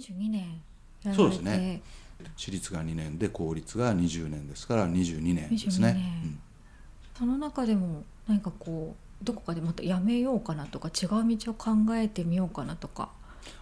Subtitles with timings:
[0.00, 0.60] 22年
[1.14, 1.82] そうですね。
[2.36, 5.88] 私立が2年で公立が20年ですから22年ですね。
[5.88, 6.38] 22年。
[7.18, 13.10] その中でも何かこうどこかでまたやめようかなとか違う道を考えてみようかなとか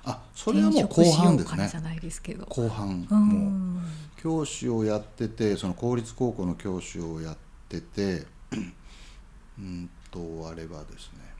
[0.05, 1.45] うん、あそれはもう後半ですね。
[1.45, 2.47] 転職しようかなじゃないですけど。
[2.47, 3.07] 後半。
[3.11, 7.37] うもんう教師をやっててその公立高校の教師をやっ
[7.69, 8.25] てて
[9.59, 11.32] うんとあれはですね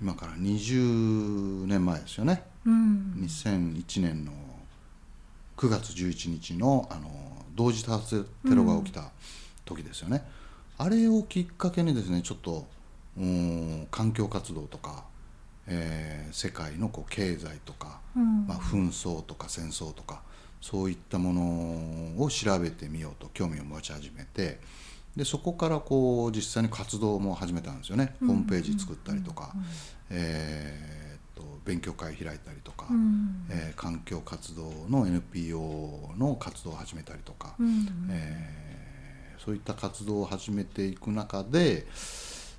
[0.00, 2.42] 今から20年前ですよね。
[2.64, 3.14] うん。
[3.20, 4.32] 2001年の
[5.56, 7.10] 9月11日のあの
[7.54, 9.10] 同時多発テロが起きた
[9.64, 10.24] 時ですよね、
[10.78, 12.66] あれをきっかけにですねちょっと
[13.18, 15.04] うん環境活動とか、
[15.66, 18.46] えー世界のこう経済とか、うん。
[18.46, 20.22] まあ、紛争とか戦争とか
[20.60, 24.60] そういったものを調べてみようと興味を持ち始めて
[25.16, 29.52] でそこからこう実際に活動も始めたんですよね、ホームページ作ったりとか、
[30.08, 33.46] えーっと勉強会開いたりとか、うん。
[33.50, 37.86] えー環境活動の NPO の活動を始めたりとか、うん。
[38.10, 38.60] えー
[39.44, 41.86] そういった活動を始めていく中で、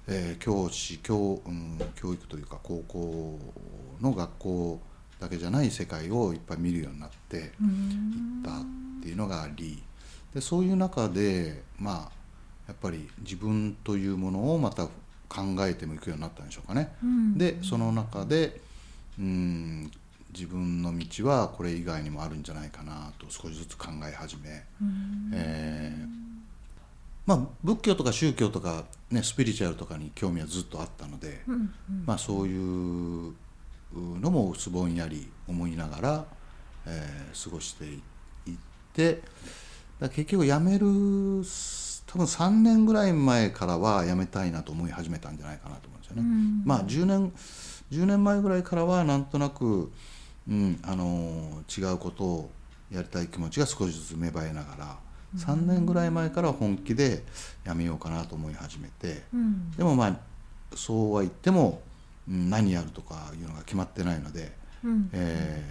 [0.08, 3.40] えー教師教,、うん、教育というか高校
[4.02, 4.82] の学校
[5.20, 7.52] だけじゃない世界をいっぱい見るようになっていっ
[8.44, 8.64] たっ
[9.02, 9.82] ていうのがあり。
[10.34, 12.21] でそういう中でまあ
[12.72, 14.86] やっぱり自分というものをまた
[15.28, 16.94] 考えてもいくようになったんでしょうかね。
[17.04, 17.38] うん。
[17.38, 18.62] でその中で
[19.20, 19.92] うん
[20.34, 25.32] 自分の道はこれ以外にもあるんじゃないかなと少しずつ考え始め、うん。
[25.34, 26.22] えー
[27.26, 31.72] まあ、仏教とか宗教とか、ね、スピリチュアルとかに興味はずっとあったので、うんうん。
[32.06, 33.34] まあ、そういう
[33.94, 36.26] のも薄ぼんやり思いながら、
[36.86, 38.00] えー過ごしていっ
[38.94, 39.22] て
[40.10, 41.44] 結局辞める
[42.12, 46.22] 多分3年ぐらい前からは辞めたいなと思い始めたんじゃないかなと思うんですよね。
[46.22, 46.62] うん。
[46.66, 47.32] まあ10年
[47.90, 49.90] 10年前ぐらいからはなんとなく、
[50.50, 52.52] うん、あの違うことを
[52.92, 54.98] やりたい気持ちが少しずつ芽生えながら
[55.38, 57.24] 3年ぐらい前から本気で
[57.66, 59.72] 辞めようかなと思い始めてうん。
[59.72, 60.18] でもまあ
[60.76, 61.82] そうは言っても、
[62.30, 64.52] うん何やるとかいうのが決まってないので、
[64.84, 65.10] うん。
[65.14, 65.64] え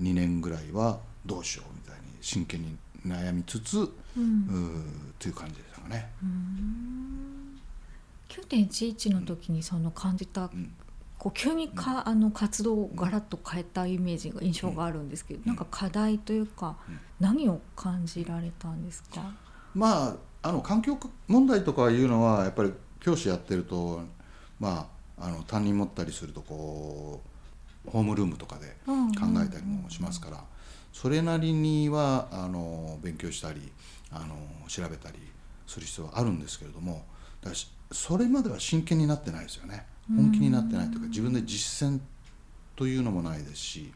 [0.00, 2.76] 2年ぐらいはどうしようみたいに真剣に
[3.06, 6.08] 悩みつつ、ううんーという感じでしたかね。
[6.22, 7.60] うん。
[8.28, 10.74] 9.11の時にその感じた、ん。
[11.18, 16.98] こう急にか、あの活動をガラッと変えたイメージが印象があるんですけど、なんか課題というか、うん。
[17.20, 19.32] 何を感じられたんですか、
[19.74, 24.02] まああの環境問題とかいうのはやっぱり教師やってると
[24.60, 24.88] ま
[25.18, 27.20] ああの担任持ったりするとこ
[27.86, 30.44] うホームルームとかでうん考えたりもしますから、
[30.92, 33.72] それなりにはあの勉強したり
[34.10, 34.36] あの
[34.68, 35.18] 調べたり
[35.66, 37.04] する必要はあるんですけれども
[37.40, 39.86] だからしそれまでは真剣になってないですよね。
[40.08, 42.00] 本気になってないというか自分で実践
[42.76, 43.92] というのもないですし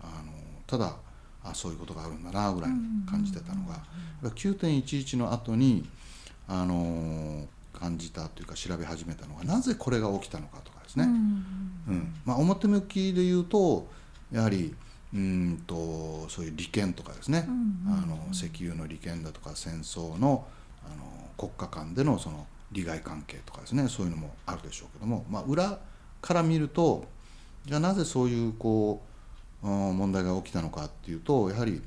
[0.00, 0.32] あの
[0.66, 0.96] ただ
[1.42, 3.82] あそういうことがあるんだなぐらいに感じてたのが、やっ
[4.22, 5.86] ぱ9.11の後に
[6.48, 11.12] あの感じたというか調べ始めたのがなぜこれが起きたのかとかですね、うん
[11.88, 13.86] うんまあ、表向きで言うと
[14.32, 14.74] やはり
[15.12, 17.46] うーんとそういう利権とかですね、
[17.86, 20.46] あの石油の利権だとか戦争の
[20.92, 21.04] あの
[21.36, 25.78] 国家間でのその利害関係とかですねそういうのもあるでしょうけども、まあ、裏
[26.20, 27.04] から見ると
[27.66, 29.02] じゃあなぜそういうこ
[29.62, 31.80] う問題が起きたのかっていうとやはり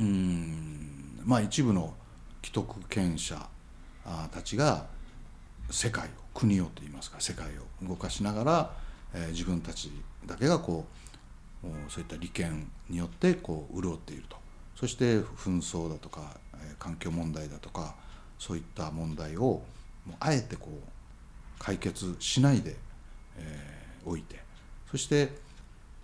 [0.00, 1.94] うんまあ一部の
[2.42, 3.48] 既得権者
[4.32, 4.86] たちが
[5.70, 7.46] 世界を国をといいますか世界
[7.82, 8.70] を動かしながら、
[9.14, 9.90] えー自分たち
[10.26, 10.84] だけがこ
[11.64, 14.36] うそういった利権によってこう潤っていると。
[14.76, 17.96] そして紛争だとか、えー環境問題だとか
[18.38, 19.62] そういった問題を
[20.20, 20.88] あえてこう
[21.58, 22.76] 解決しないで、
[23.36, 24.40] えーおいて
[24.90, 25.36] そして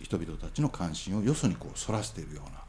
[0.00, 2.60] 人々たちの関心をよそにこうそらしているような、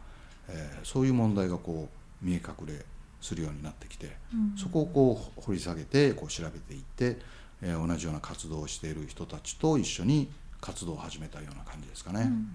[0.50, 1.90] えーそういう問題がこ
[2.22, 2.86] う見え隠れ
[3.20, 4.58] するようになってきて、うん。
[4.58, 7.18] そこをこう掘り下げてこう調べていって、
[7.62, 10.30] えー同じような活動をしている人たちと一緒に
[10.62, 12.22] 活動を始めたような感じですかね。
[12.22, 12.46] うんうんうん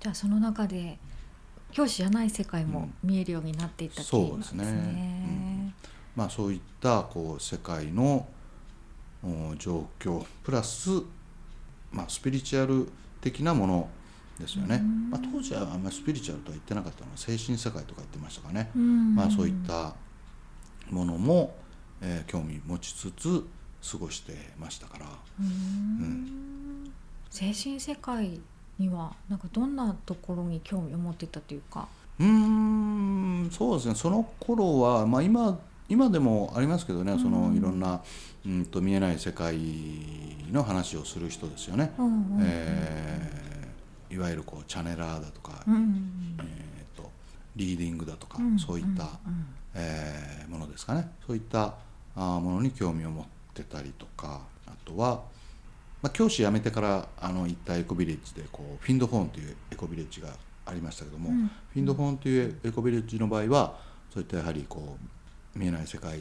[0.00, 0.98] じゃあその中で
[1.70, 4.30] 教師じゃない世界も見えるようになっていった経緯なん。
[4.30, 5.51] そうですね
[6.14, 8.26] まあ、そういったこう世界の
[9.24, 10.90] お状況プラス、
[11.90, 12.88] まあ、スピリチュアル
[13.20, 13.88] 的なもの
[14.38, 15.10] ですよね、うん。
[15.10, 17.10] まあ、当時はあんまりスピリチュアルとは言ってなかったの。
[17.10, 19.14] は精神世界とか言ってましたかね、うん。
[19.14, 19.94] まあ、そういった
[20.90, 21.54] ものも、
[22.00, 23.44] えー興味持ちつつ
[23.92, 25.06] 過ごしてましたから、
[25.40, 26.92] うん。
[27.30, 28.40] 精神世界
[28.78, 31.86] にはなんかどんなところに興味を持っていたというか？
[32.18, 33.94] うーんそうですね。
[33.94, 35.58] その頃はまあ今
[35.92, 38.00] 今でもありますけどね、そのいろんな
[38.46, 39.58] うんと見えない世界
[40.50, 41.92] の話をする人ですよね。
[41.98, 43.42] うんうんうんえー
[44.14, 47.10] いわゆるこうチャネラーだとか、うんえー、と
[47.56, 51.10] リーディングだとか、うんそういった、うんえーものですかね。
[51.26, 51.74] そういった
[52.16, 55.22] あーものに興味を持ってたりとかあとは、
[56.00, 60.28] まあ、教師辞めてからあの行ったエコビレッジでこうフィンドフォーンというエコビレッジが
[60.64, 61.48] ありましたけども、うん。
[61.48, 63.78] フィンドフォーンというエコビレッジの場合は
[64.12, 65.06] そういったやはりこう
[65.54, 66.20] 見えない世界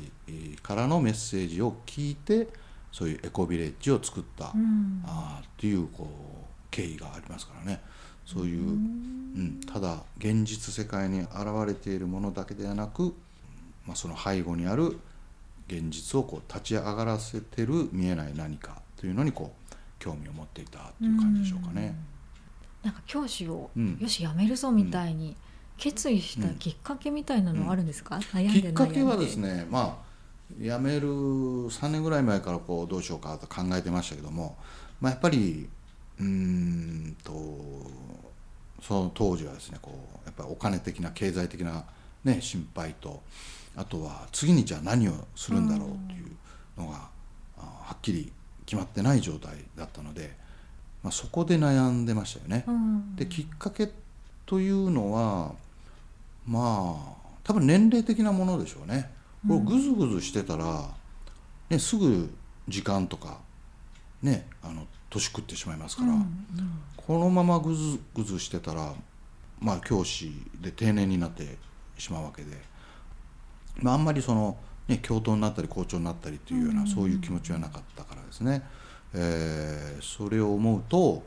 [0.61, 2.47] からのメッセージを聞いて
[2.91, 5.03] そういうエコビレッジを作った、うん。
[5.05, 7.81] あーっていうこう経緯がありますからね。
[8.25, 11.31] そういう、ううんん、ただ現実世界に現
[11.65, 13.13] れているものだけではなく、
[13.85, 14.97] まあ、その背後にある
[15.67, 21.95] 現実をこう立ち上がらせてる見えない何かというのにこう興味を持っていたという感じでしょうかね。
[22.83, 23.97] なんか教師を、うん。
[23.99, 25.35] よしやめるぞみたいに
[25.81, 28.69] 決意したきっかけみたいなのはあるんですか、悩んきで。
[28.69, 30.11] っかけはですねねまあ
[30.59, 34.55] 辞める3年ぐらい前からこうどうしようかと考えてましたけども、
[34.99, 35.67] まあ、やっぱり
[36.19, 37.31] うーんと
[38.79, 39.91] その当時はですねこ
[40.23, 41.83] うやっぱりお金的な経済的な、
[42.23, 43.23] ね、心配と
[43.75, 47.09] あとは次にじゃあ何をするんだろうというのが
[47.57, 48.31] あはっきり
[48.67, 50.35] 決まってない状態だったので、
[51.01, 52.65] まあ、そこで悩んでましたよね。
[52.67, 53.15] うん。
[53.15, 53.89] できっかけ
[54.45, 55.55] というのは
[56.45, 59.11] まあ多分年齢的なものでしょうね。
[59.47, 60.89] これうんぐずぐずしてたら、
[61.69, 62.31] ね、すぐ
[62.67, 63.39] 時間とか
[64.21, 66.45] ねあの年食ってしまいますから、うん
[66.95, 68.93] このままぐずぐずしてたら
[69.59, 71.57] まあ教師で定年になって
[71.97, 72.55] しまうわけで、
[73.77, 74.55] まあ、あんまりその、
[74.87, 76.87] ね、教頭になったり校長になったりというような、うん。
[76.87, 78.63] そういう気持ちはなかったからですね、
[79.13, 81.23] えーそれを思うと、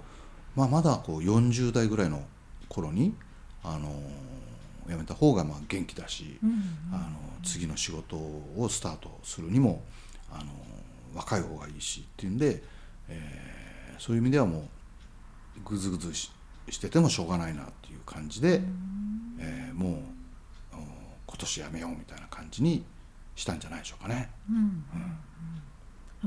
[0.56, 2.22] まあ、まだこう40代ぐらいの
[2.68, 3.14] 頃に、
[3.62, 3.92] あの
[4.88, 7.08] 辞めた方がまあ元気だし、うんあの
[7.42, 9.82] 次の仕事をスタートするにも
[10.32, 10.50] あの
[11.14, 12.62] 若い方がいいしっていうんで、
[13.08, 14.68] えーそういう意味ではも
[15.56, 16.32] うぐずぐずし
[16.68, 18.60] しててもしょうがないなっていう感じで、
[19.38, 19.92] えーもう
[20.72, 20.76] お
[21.26, 22.84] 今年やめようみたいな感じに
[23.36, 24.30] したんじゃないでしょうかね。
[24.50, 24.74] うんうん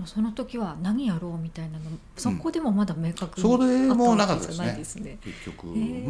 [0.06, 5.04] その時は何やろうみたいなのそこでもまだ明確にそこでもうなあわけじゃかったですね。
[5.14, 5.18] ね。
[5.22, 5.70] 結局。
[5.70, 6.08] へー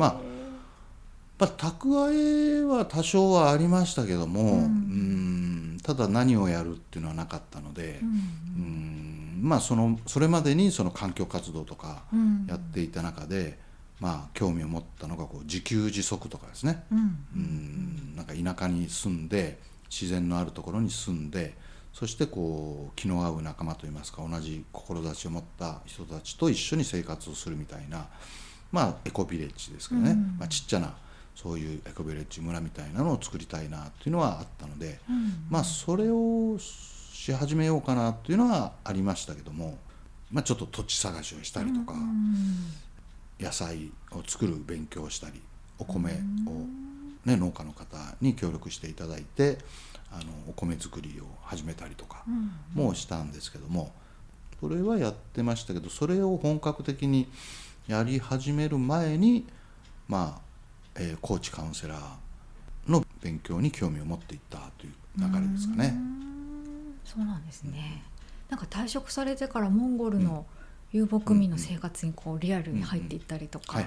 [1.39, 4.49] まあ蓄えは多少はありましたけども、うん。
[4.55, 8.09] うんただ何をやるっていうのはなかったので、うん。
[8.09, 12.45] うんまあそのそれまでにその環境活動とかうん。
[12.47, 13.59] やっていた中で、
[13.99, 17.25] まあ興味を持ったのがこう自給自足とかですね、うん。
[17.35, 21.55] うんなんか田舎に住んで自然のあるところに住んで
[21.93, 28.07] そしてこう気の合う仲間といいますか同じ志を持った人たちと一緒に生活をするみたいな
[28.71, 30.35] まあエコビレッジですけどね、うん。
[30.39, 30.95] まあ、ちっちゃな
[31.37, 35.45] そういうエコビレッジ村みたいなのを作りたいなっていうのはあったので、うん。
[35.51, 39.77] まあそれをし始めようかなっていうのはありましたけども、
[40.31, 42.73] まあ、ちょっと土地探しをしたりとか、うん。
[43.39, 45.39] 野菜を作る勉強をしたり
[45.77, 46.15] お米を、
[47.29, 49.59] ね、農家の方に協力していただいて
[50.11, 52.83] あのお米作りを始めたりとかうん。
[52.83, 53.91] もしたんですけども
[54.59, 57.27] それはやってましたけどそれを本格的に
[57.87, 59.45] やり始める前に
[60.07, 60.46] まあ、
[60.97, 65.93] えーコーチカウンセラーの勉強に興味を持っていったという流れですかね。
[65.95, 65.99] う。
[65.99, 68.03] んそうなんですね。
[68.49, 70.45] なんか退職されてからモンゴルの
[70.91, 73.81] 遊牧民の生活にこうリアルに入っていったりとか、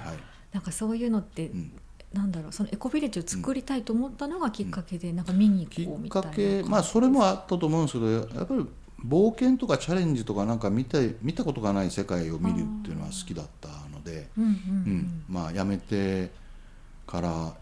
[0.52, 1.72] なんかそういうのって、うん。
[2.12, 6.35] なんだろうそのエコビレッジを作りたいと思ったのがきっかけで、なんか見にきっ行こうみたいなか？
[6.35, 8.66] けまあそれもあったと思うんですけどやっぱり
[9.06, 16.32] 冒険とかチャレンジとかなんか見て見たことがない世界を見るっていうのは好きだったので、うんうんうんまあ辞めて
[17.11, 17.55] から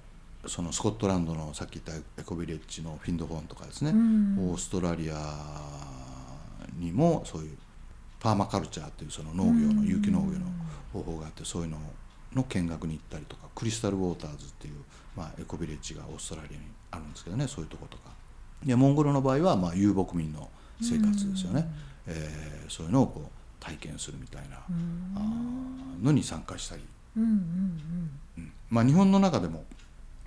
[0.46, 4.50] そのスコットランドのさっき言ったエコビレッジのフィンドフォンとかですね、うん。
[4.50, 5.16] オーストラリア
[6.76, 7.56] にもそういう
[8.20, 10.46] パーマカルチャーっていうその農業の有機農業の
[10.92, 11.78] 方法があってそういうの
[12.34, 14.74] の見学に行ったりとかクリスタルウォーターズっていう、
[15.16, 18.10] まあ、エコビレッジがオーストラリアにあるんですけどねそういうとことか。
[18.64, 20.50] でモンゴルの場合は、まあ、遊牧民の
[20.82, 21.66] 生活ですよね、
[22.06, 25.12] えーそういうのをこう体験するみたいな、うん。
[25.16, 26.82] あーのに参加したり、
[27.16, 28.52] うんうんうん。
[28.70, 29.64] まあ、日本の中でも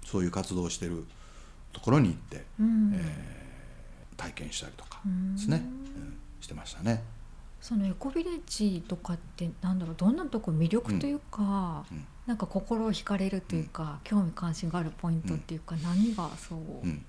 [0.06, 1.06] そういう活動をしてる
[1.74, 2.92] ところに行って、うんうん。
[2.96, 3.42] えー
[4.18, 6.14] 体験したりとかうんですね、うん。
[6.40, 7.02] してましたね。
[7.60, 12.06] そのエコビレッジとかってなんだろうどんなとこ魅力というか、うん。
[12.28, 16.60] なんか心を惹かれるというか、興味関心があるポイントっていうか、何がそう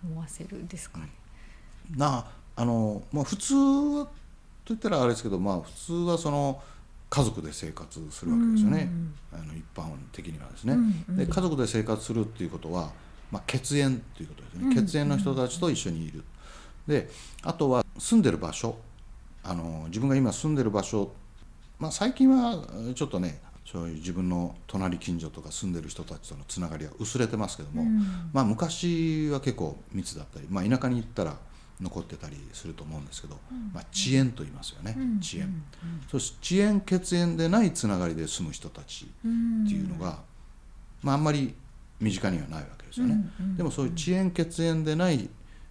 [0.06, 1.10] 思わせるんですかね？
[1.94, 2.24] な
[2.56, 4.08] あの、まあ、普通は
[4.64, 6.62] といったらあれですけど、まあ、普通はその
[7.12, 8.90] 家族で生活するわけですよね、
[9.35, 10.73] あの一般的にはですね。
[10.73, 11.16] うんうん。
[11.19, 12.90] で家族で生活するっていうことは、
[13.31, 14.87] まあ、血縁ということですね、うん。
[14.87, 16.25] 血縁の人たちと一緒にいる。
[16.88, 17.11] で
[17.42, 18.78] あとは住んでる場所。
[19.45, 21.12] あの自分が今住んでる場所、
[21.78, 22.64] まあ、最近は
[22.95, 28.31] ちょっとねそういう自分の隣近所とか住んでる人たちとのつながりが薄れてますけども、うん。
[28.33, 31.37] まあ、昔は結構密だったり、まあ、田舎に行ったら
[31.80, 33.38] 残ってたりすると思うんですけど、
[33.72, 35.18] まあ、遅延と言いますよね、うん。
[35.18, 35.62] 遅延、
[36.10, 36.38] そうです。
[36.42, 40.18] 遅延血縁でないつながりで住む人たちうんっていうのが、
[41.02, 41.54] まあ、あんまり
[42.00, 43.46] 身近にはないわけですよね、うん。
[43.46, 43.56] うん。
[43.56, 45.28] でもそういう遅延血縁でない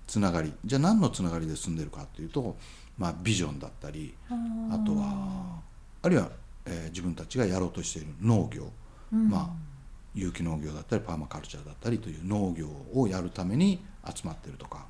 [0.08, 2.58] つながりじゃあ何のつながりで住んでるかっていうと、
[2.98, 5.62] まあ、ビジョンだったりあとは
[6.02, 6.30] あるいは、
[6.66, 8.72] えー自分たちがやろうとしている農業、
[9.14, 9.30] うん。
[9.30, 9.71] まあ
[10.14, 14.86] 有機農業だったりパーマカルチャーだったりという農業をやるために集まってるとか。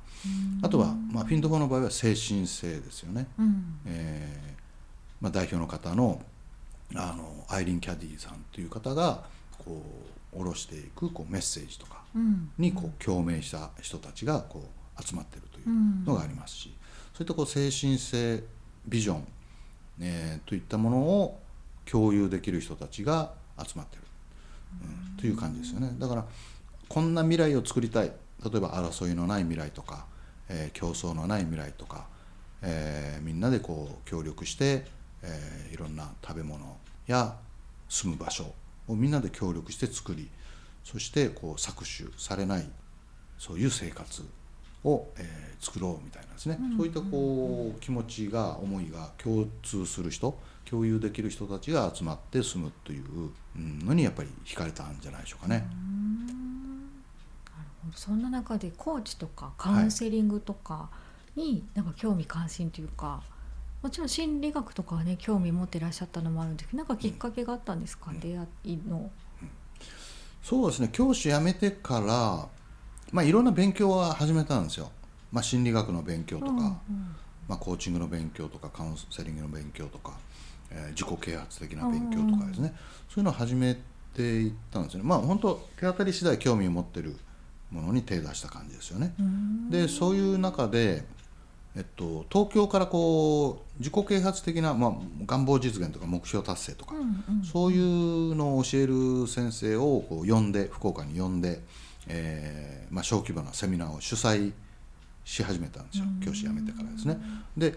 [0.62, 3.80] あとは、まあ、フィンドフォーの場合は精神性ですよね、うん。
[3.86, 4.62] えー
[5.20, 6.22] まあ、代表の方の
[6.94, 9.24] あのアイリン・キャディさんという方が
[9.64, 9.82] こ
[10.32, 12.50] う下ろしていくこうメッセージとかうん。
[12.56, 16.74] にこう共鳴した人たちがこう集まってるというのがありますし、
[17.14, 18.44] そういったこう精神性
[18.86, 19.26] ビジョン、
[20.00, 21.40] えーといったものを
[21.84, 24.01] 共有できる人たちが集まってる、
[24.80, 25.94] うん、という感じですよね。
[25.98, 26.24] だから
[26.88, 28.12] こんな未来を作りたい。
[28.44, 30.06] 例えば争いのない未来とか、
[30.48, 32.06] えー競争のない未来とか、
[32.60, 34.84] えーみんなでこう協力して、
[35.22, 36.76] えーいろんな食べ物
[37.06, 37.36] や
[37.88, 38.52] 住む場所
[38.88, 40.28] をみんなで協力して作り
[40.82, 42.68] そしてこう搾取されない
[43.38, 44.24] そういう生活
[44.84, 50.36] を、えー作ろうみたいなですね、そういったこう気持ちが思いが共通する人
[50.68, 53.04] 共有できる人たちが集まって住むという
[53.56, 55.68] うんのにやっぱり惹かれたんじゃないでしょうかね。
[57.94, 60.88] そんな中でコーチとかカウンセリングとか
[61.36, 63.22] になんか興味関心というか、
[63.82, 69.10] もちろん心理学とかはね興味持ってらっしゃったのもあるんですけどなんかきっかけがあったんですか、出会いの。
[70.42, 70.88] そうですね。
[70.92, 72.48] 教師辞めてから、
[73.12, 74.90] まあ、いろんな勉強は始めたんですよ、
[75.30, 76.72] まあ、心理学の勉強とか、うんうん。
[77.48, 80.12] まあ、コーチングの勉強とかカウンセリングの勉強とか、
[80.74, 82.74] えー自己啓発的な勉強とかですね、
[83.08, 83.78] そういうのを始め
[84.14, 85.08] ていったんですよね。
[85.08, 87.16] まあ本当手当たり次第興味を持ってる
[87.70, 89.14] ものに手出した感じですよね。
[89.18, 89.70] うん。
[89.70, 91.04] でそういう中で、
[91.74, 94.92] えっと、東京からこう自己啓発的な、まあ、
[95.26, 101.60] 願望実現とか目標達成とか、うんうんそういうのを教える先生をこう呼んで福岡に呼んで、
[102.06, 104.52] えーまあ、小規模なセミナーを主催
[105.24, 106.04] し始めたんですよ。
[106.24, 107.18] 教師辞めてからですね。
[107.56, 107.74] で、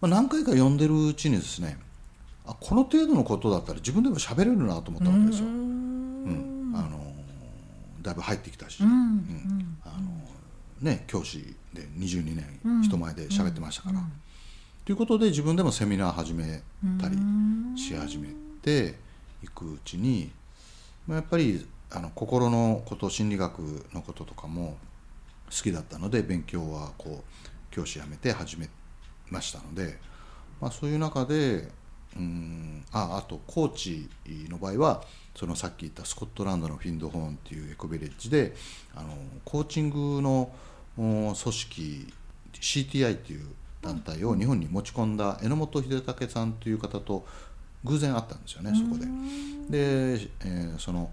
[0.00, 1.78] まあ、何回か呼んでるうちにですね
[2.48, 5.46] あこの程度のことだったら自分でも喋れるなと思ったわけですよ。
[5.46, 6.72] ううん。
[6.72, 6.98] んあの
[8.00, 8.90] だいぶ入ってきたし、うん。
[8.90, 9.78] うん。
[9.84, 10.18] あの
[10.80, 14.00] ね、教師で22年人前で喋ってましたから。
[14.84, 16.62] ということで自分でもセミナー始め
[16.98, 17.18] たり
[17.76, 18.28] し始め
[18.62, 18.94] て
[19.42, 20.30] いくうちに、
[21.06, 23.58] まあ、やっぱりあの心のこと心理学
[23.92, 24.78] のこととかも
[25.50, 28.70] 好きだったので勉強はこう教師辞めて始め
[29.28, 29.98] ましたので、
[30.58, 31.68] まあ、そういう中で
[32.16, 34.08] うんああとコーチ
[34.48, 35.02] の場合は
[35.36, 38.54] そのさっき言ったスコットランドのフィンドホーンっていうエコビレッジで
[38.94, 40.50] あのコーチングの
[40.96, 42.12] お組織
[42.54, 43.46] CTI っていう
[43.82, 47.24] 団体を日本に持ち込んだ榎本秀武さんという方と
[47.84, 49.06] 偶然会ったんですよねそこで。
[50.16, 51.10] で、えーその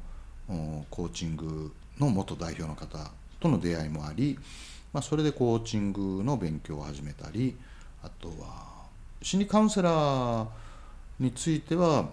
[0.47, 4.37] おコーチングの元代表の方との出会いもあり、
[4.93, 7.55] まあ、それでコーチングの勉強を始めたり
[8.03, 8.85] あとは
[9.21, 10.47] 心理カウンセラー
[11.19, 12.09] については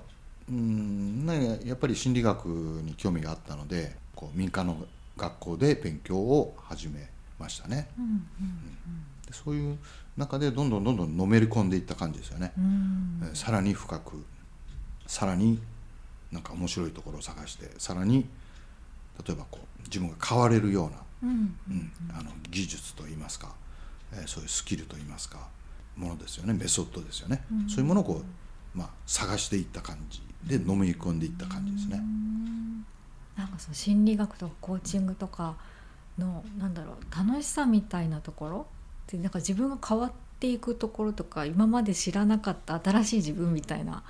[0.49, 4.77] うんねやっぱり心理学に興味があったのでこう民間の
[5.17, 7.89] 学校で勉強を始めましたね。
[7.99, 8.27] うん
[9.27, 9.79] でそういう
[10.17, 12.53] 中でどんどんどんどんのめり込んでいった感じですよね。
[13.35, 14.25] さらに深く
[15.07, 15.61] さらに
[16.31, 18.27] なんか面白いところを探してさらに
[19.27, 21.57] 例えばこう自分が変われるような、うん。
[21.71, 23.55] うんあの技術といいますか、
[24.13, 25.49] えーそういうスキルといいますか
[25.97, 26.53] ものですよね。
[26.53, 27.69] メソッドですよね、うん。
[27.69, 28.25] そういうものをこう、
[28.75, 32.03] まあ、探していった感じでのめり込んでいった感じですね。
[33.37, 35.57] なんかその心理学とかコーチングとか
[36.19, 38.67] のなんだろう楽しさみたいなところ？
[39.07, 44.03] ってなんか自分が変わっていくところとか今まで知らなかった新しい自分みたいな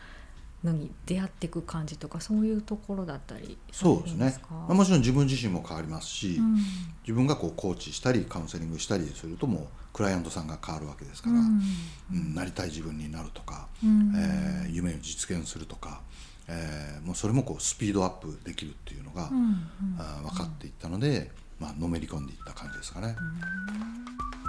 [0.64, 4.30] のに出会っていく感じとかそういうところだったりそうんですね。
[4.42, 6.56] かまあもちろん自分自身も変わりますし、うん
[7.02, 11.60] 自分がこうコーチしたりカウンセリングしたりするともうクライアントさんが変わるわけですから、うん。
[12.12, 14.12] うんなりたい自分になるとか、うん。
[14.16, 16.00] えー夢を実現するとか、
[16.48, 19.60] えーもうそれもこうスピードアップできるっていうのが、うんうん。
[19.98, 23.16] あー分かっていったので、まあのめり込んでいった感じですかね。
[23.18, 24.41] うん